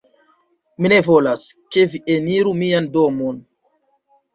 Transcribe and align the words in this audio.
Mi 0.85 0.91
ne 0.93 0.97
volas, 1.09 1.45
ke 1.77 1.85
vi 1.95 2.03
eniru 2.19 2.59
mian 2.67 2.93
domon 3.01 3.43